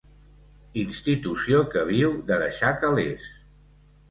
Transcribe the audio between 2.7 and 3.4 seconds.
calés.